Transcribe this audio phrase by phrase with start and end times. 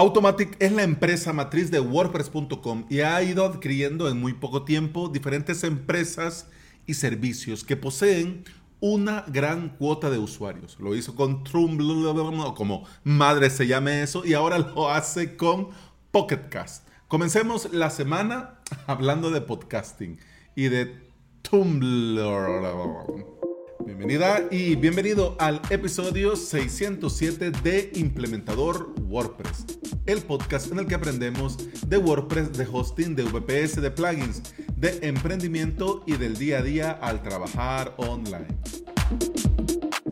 [0.00, 5.10] Automatic es la empresa matriz de WordPress.com y ha ido adquiriendo en muy poco tiempo
[5.10, 6.46] diferentes empresas
[6.86, 8.44] y servicios que poseen
[8.80, 10.78] una gran cuota de usuarios.
[10.80, 15.68] Lo hizo con Tumblr, como madre se llame eso, y ahora lo hace con
[16.12, 16.88] Pocketcast.
[17.06, 20.18] Comencemos la semana hablando de podcasting
[20.56, 20.96] y de
[21.42, 22.20] Tumblr.
[23.84, 29.66] Bienvenida y bienvenido al episodio 607 de Implementador WordPress,
[30.06, 34.42] el podcast en el que aprendemos de WordPress, de hosting, de VPS, de plugins,
[34.76, 38.46] de emprendimiento y del día a día al trabajar online.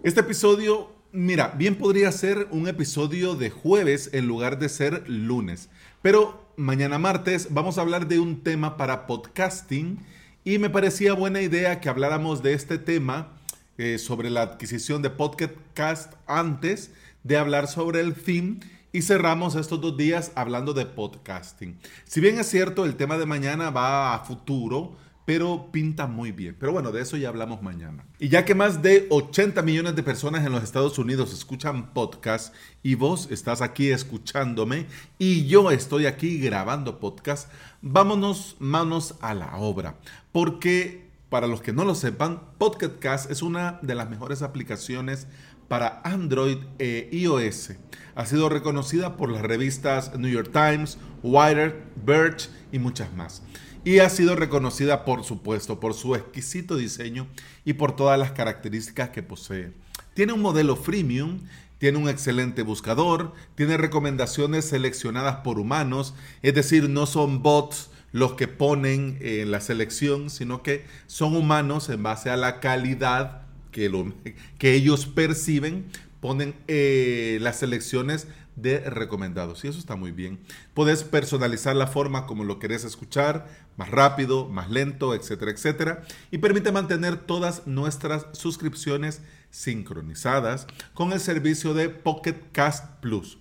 [0.03, 5.69] Este episodio, mira, bien podría ser un episodio de jueves en lugar de ser lunes,
[6.03, 9.99] pero mañana martes vamos a hablar de un tema para podcasting
[10.45, 13.37] y me parecía buena idea que habláramos de este tema
[13.79, 16.91] eh, sobre la adquisición de Podcast antes
[17.23, 18.61] de hablar sobre el theme
[18.93, 21.79] y cerramos estos dos días hablando de podcasting.
[22.05, 26.57] Si bien es cierto, el tema de mañana va a futuro, pero pinta muy bien.
[26.59, 28.07] Pero bueno, de eso ya hablamos mañana.
[28.19, 32.55] Y ya que más de 80 millones de personas en los Estados Unidos escuchan podcast
[32.83, 34.87] y vos estás aquí escuchándome
[35.19, 37.53] y yo estoy aquí grabando podcast,
[37.83, 39.97] vámonos manos a la obra.
[40.33, 45.27] Porque para los que no lo sepan, Podcast es una de las mejores aplicaciones
[45.69, 47.73] para Android e iOS.
[48.15, 51.75] Ha sido reconocida por las revistas New York Times, Wired,
[52.05, 53.43] Birch y muchas más.
[53.85, 57.29] Y ha sido reconocida, por supuesto, por su exquisito diseño
[57.65, 59.73] y por todas las características que posee.
[60.15, 61.41] Tiene un modelo freemium,
[61.79, 68.35] tiene un excelente buscador, tiene recomendaciones seleccionadas por humanos, es decir, no son bots los
[68.35, 73.91] que ponen en la selección, sino que son humanos en base a la calidad que,
[74.59, 75.87] que ellos perciben,
[76.21, 79.65] ponen eh, las selecciones de recomendados.
[79.65, 80.41] Y eso está muy bien.
[80.75, 86.03] Puedes personalizar la forma como lo querés escuchar, más rápido, más lento, etcétera, etcétera.
[86.31, 93.39] Y permite mantener todas nuestras suscripciones sincronizadas con el servicio de Pocket Cast Plus.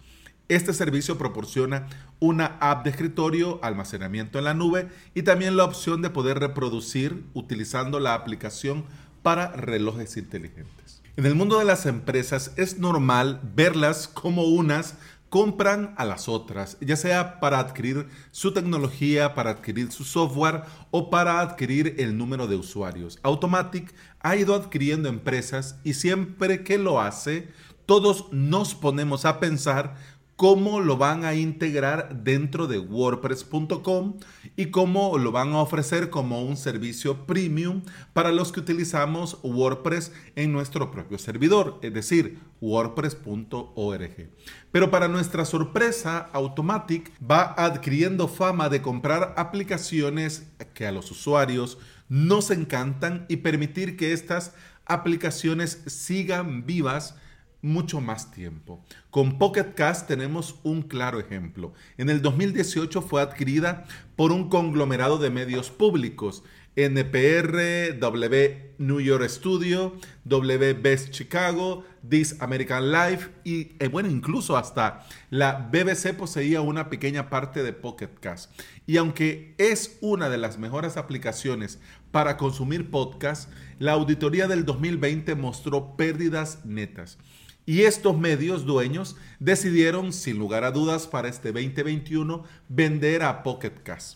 [0.50, 1.88] Este servicio proporciona
[2.20, 7.26] una app de escritorio, almacenamiento en la nube y también la opción de poder reproducir
[7.34, 8.86] utilizando la aplicación
[9.22, 11.02] para relojes inteligentes.
[11.16, 14.96] En el mundo de las empresas es normal verlas como unas
[15.30, 21.10] compran a las otras, ya sea para adquirir su tecnología, para adquirir su software o
[21.10, 23.20] para adquirir el número de usuarios.
[23.24, 27.50] Automatic ha ido adquiriendo empresas y siempre que lo hace,
[27.86, 29.96] todos nos ponemos a pensar
[30.38, 34.18] cómo lo van a integrar dentro de wordpress.com
[34.56, 37.82] y cómo lo van a ofrecer como un servicio premium
[38.14, 44.30] para los que utilizamos WordPress en nuestro propio servidor, es decir, wordpress.org.
[44.72, 51.80] Pero para nuestra sorpresa, Automatic va adquiriendo fama de comprar aplicaciones que a los usuarios
[52.10, 54.54] nos encantan y permitir que estas
[54.86, 57.16] aplicaciones sigan vivas
[57.62, 58.84] mucho más tiempo.
[59.10, 61.74] Con Pocket Cast tenemos un claro ejemplo.
[61.98, 63.86] En el 2018 fue adquirida
[64.16, 66.44] por un conglomerado de medios públicos.
[66.76, 69.96] NPR, W New York Studio,
[70.26, 76.88] W Best Chicago, This American Life y eh, bueno, incluso hasta la BBC poseía una
[76.90, 78.52] pequeña parte de Pocket Cast.
[78.86, 81.80] Y aunque es una de las mejores aplicaciones
[82.12, 87.18] para consumir podcast, la auditoría del 2020 mostró pérdidas netas.
[87.68, 93.74] Y estos medios dueños decidieron, sin lugar a dudas, para este 2021 vender a Pocket
[93.84, 94.14] Cash.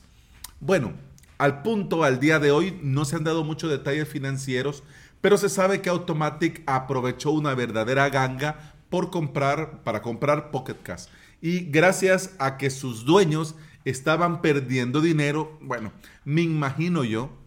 [0.61, 0.93] Bueno,
[1.37, 4.83] al punto, al día de hoy, no se han dado muchos detalles financieros,
[5.19, 11.07] pero se sabe que Automatic aprovechó una verdadera ganga por comprar, para comprar Pocket Cash.
[11.41, 15.91] Y gracias a que sus dueños estaban perdiendo dinero, bueno,
[16.23, 17.40] me imagino yo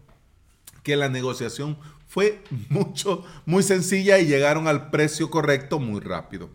[0.85, 6.49] que la negociación fue mucho, muy sencilla y llegaron al precio correcto muy rápido.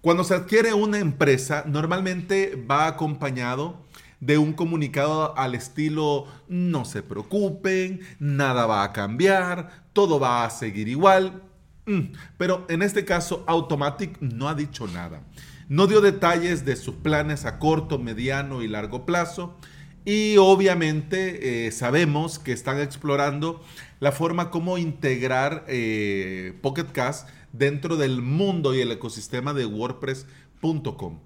[0.00, 3.84] Cuando se adquiere una empresa, normalmente va acompañado
[4.20, 10.50] de un comunicado al estilo no se preocupen, nada va a cambiar, todo va a
[10.50, 11.42] seguir igual.
[11.86, 15.22] Mm, pero en este caso, Automatic no ha dicho nada.
[15.68, 19.58] No dio detalles de sus planes a corto, mediano y largo plazo.
[20.04, 23.62] Y obviamente eh, sabemos que están explorando
[24.00, 31.20] la forma como integrar eh, Pocket Cast dentro del mundo y el ecosistema de WordPress.com.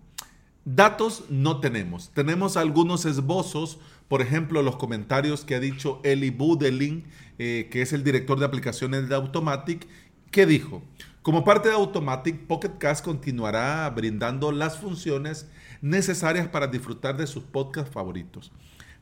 [0.65, 2.11] Datos no tenemos.
[2.11, 7.05] Tenemos algunos esbozos, por ejemplo, los comentarios que ha dicho Eli Budelin,
[7.39, 9.89] eh, que es el director de aplicaciones de Automatic,
[10.31, 10.83] que dijo,
[11.23, 15.49] como parte de Automatic, Pocket Cast continuará brindando las funciones
[15.81, 18.53] necesarias para disfrutar de sus podcasts favoritos.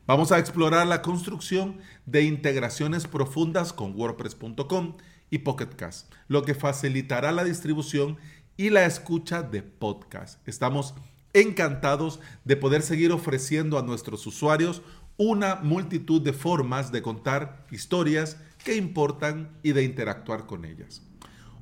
[0.05, 4.95] Vamos a explorar la construcción de integraciones profundas con WordPress.com
[5.29, 8.17] y Pocket Cast, lo que facilitará la distribución
[8.55, 10.47] y la escucha de podcast.
[10.47, 10.95] Estamos
[11.33, 14.81] encantados de poder seguir ofreciendo a nuestros usuarios
[15.17, 21.06] una multitud de formas de contar historias que importan y de interactuar con ellas.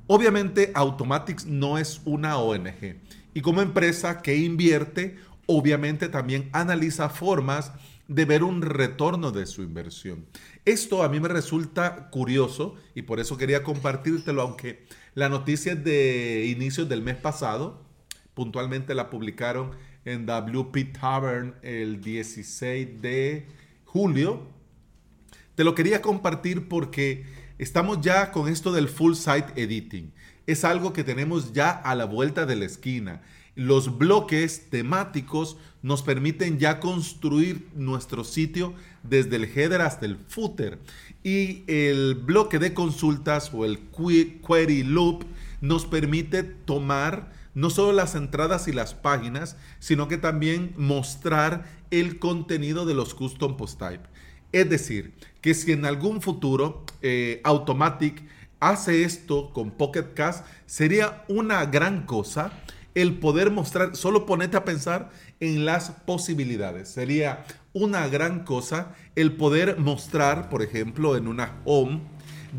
[0.08, 2.96] Obviamente Automatics no es una ONG
[3.34, 5.16] y como empresa que invierte,
[5.46, 7.72] obviamente también analiza formas
[8.06, 10.26] de ver un retorno de su inversión.
[10.64, 15.82] Esto a mí me resulta curioso y por eso quería compartírtelo, aunque la noticia es
[15.82, 17.82] de inicios del mes pasado,
[18.34, 19.72] puntualmente la publicaron
[20.04, 23.48] en WP Tavern el 16 de
[23.84, 24.46] julio.
[25.56, 27.24] Te lo quería compartir porque
[27.58, 30.12] estamos ya con esto del full site editing.
[30.46, 33.22] Es algo que tenemos ya a la vuelta de la esquina.
[33.54, 40.78] Los bloques temáticos nos permiten ya construir nuestro sitio desde el header hasta el footer.
[41.24, 45.24] Y el bloque de consultas o el query loop
[45.60, 52.18] nos permite tomar no solo las entradas y las páginas, sino que también mostrar el
[52.18, 54.06] contenido de los custom post type.
[54.56, 55.12] Es decir,
[55.42, 58.22] que si en algún futuro eh, Automatic
[58.58, 62.52] hace esto con Pocket Cast, sería una gran cosa
[62.94, 65.10] el poder mostrar, solo ponete a pensar
[65.40, 66.88] en las posibilidades.
[66.88, 67.44] Sería
[67.74, 72.00] una gran cosa el poder mostrar, por ejemplo, en una home,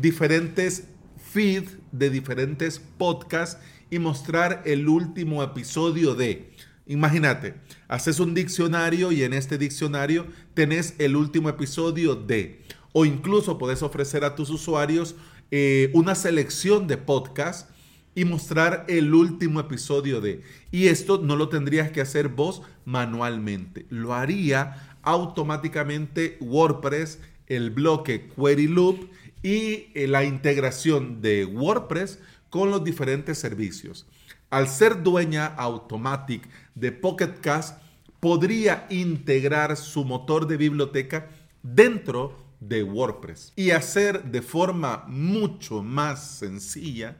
[0.00, 0.84] diferentes
[1.32, 3.60] feeds de diferentes podcasts
[3.90, 6.52] y mostrar el último episodio de.
[6.88, 7.54] Imagínate,
[7.86, 12.62] haces un diccionario y en este diccionario tenés el último episodio de.
[12.92, 15.14] O incluso puedes ofrecer a tus usuarios
[15.50, 17.70] eh, una selección de podcasts
[18.14, 20.40] y mostrar el último episodio de.
[20.72, 23.84] Y esto no lo tendrías que hacer vos manualmente.
[23.90, 29.10] Lo haría automáticamente WordPress, el bloque Query Loop
[29.42, 32.18] y eh, la integración de WordPress
[32.48, 34.06] con los diferentes servicios.
[34.50, 37.82] Al ser dueña Automatic de Pocket Cast,
[38.18, 41.28] podría integrar su motor de biblioteca
[41.62, 47.16] dentro de WordPress y hacer de forma mucho más sencilla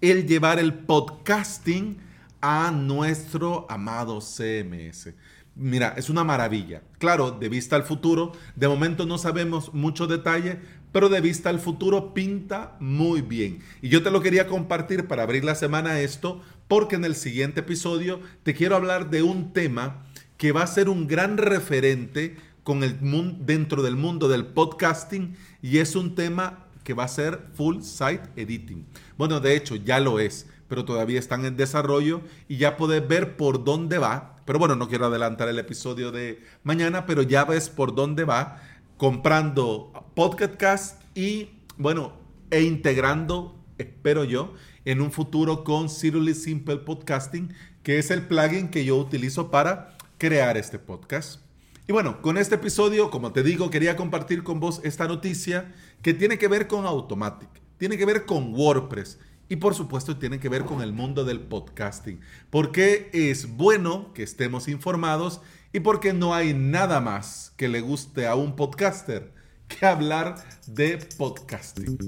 [0.00, 1.98] el llevar el podcasting
[2.40, 5.14] a nuestro amado CMS.
[5.54, 6.82] Mira, es una maravilla.
[6.98, 10.58] Claro, de vista al futuro, de momento no sabemos mucho detalle,
[10.92, 13.60] pero de vista al futuro pinta muy bien.
[13.82, 17.60] Y yo te lo quería compartir para abrir la semana esto, porque en el siguiente
[17.60, 20.06] episodio te quiero hablar de un tema
[20.38, 22.98] que va a ser un gran referente con el
[23.44, 28.22] dentro del mundo del podcasting y es un tema que va a ser full site
[28.36, 28.86] editing.
[29.18, 33.36] Bueno, de hecho ya lo es, pero todavía están en desarrollo y ya puedes ver
[33.36, 34.36] por dónde va.
[34.46, 38.62] Pero bueno, no quiero adelantar el episodio de mañana, pero ya ves por dónde va
[38.96, 42.14] comprando Podcast y, bueno,
[42.50, 44.54] e integrando, espero yo,
[44.84, 47.52] en un futuro con Seriously Simple Podcasting,
[47.82, 51.40] que es el plugin que yo utilizo para crear este podcast.
[51.88, 56.14] Y bueno, con este episodio, como te digo, quería compartir con vos esta noticia que
[56.14, 59.18] tiene que ver con Automatic, tiene que ver con WordPress
[59.48, 62.20] y por supuesto tiene que ver con el mundo del podcasting,
[62.50, 65.40] porque es bueno que estemos informados
[65.72, 69.32] y porque no hay nada más que le guste a un podcaster
[69.68, 71.98] que hablar de podcasting.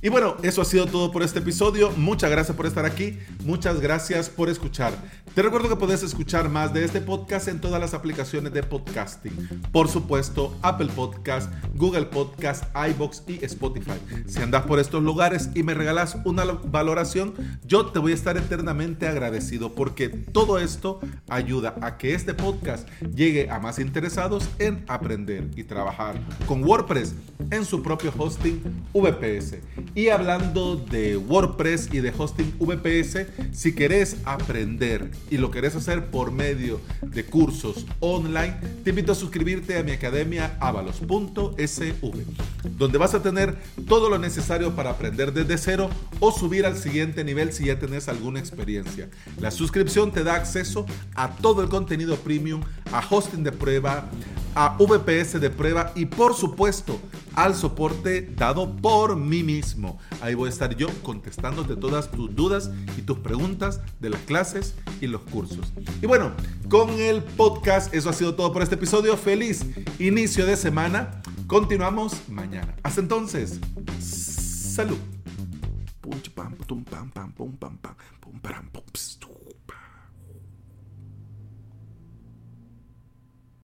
[0.00, 1.90] Y bueno, eso ha sido todo por este episodio.
[1.96, 3.18] Muchas gracias por estar aquí.
[3.44, 4.92] Muchas gracias por escuchar.
[5.38, 9.62] Te recuerdo que puedes escuchar más de este podcast en todas las aplicaciones de podcasting.
[9.70, 14.00] Por supuesto, Apple Podcast, Google Podcast, iBox y Spotify.
[14.26, 18.36] Si andas por estos lugares y me regalas una valoración, yo te voy a estar
[18.36, 24.84] eternamente agradecido porque todo esto ayuda a que este podcast llegue a más interesados en
[24.88, 27.14] aprender y trabajar con WordPress
[27.52, 28.60] en su propio hosting
[28.92, 29.58] VPS.
[29.94, 36.10] Y hablando de WordPress y de hosting VPS, si querés aprender y lo querés hacer
[36.10, 41.94] por medio de cursos online, te invito a suscribirte a mi academia avalos.sv,
[42.76, 43.56] donde vas a tener
[43.86, 48.08] todo lo necesario para aprender desde cero o subir al siguiente nivel si ya tenés
[48.08, 49.08] alguna experiencia.
[49.40, 54.08] La suscripción te da acceso a todo el contenido premium, a hosting de prueba,
[54.54, 57.00] a VPS de prueba y por supuesto
[57.34, 59.98] al soporte dado por mí mismo.
[60.20, 64.74] Ahí voy a estar yo contestándote todas tus dudas y tus preguntas de las clases
[65.00, 65.72] y los cursos.
[66.02, 66.32] Y bueno,
[66.68, 69.16] con el podcast eso ha sido todo por este episodio.
[69.16, 69.64] Feliz
[69.98, 71.22] inicio de semana.
[71.46, 72.74] Continuamos mañana.
[72.82, 73.60] Hasta entonces,
[74.00, 74.98] salud.